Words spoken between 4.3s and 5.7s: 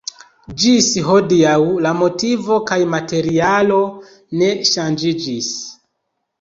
ne ŝanĝiĝis.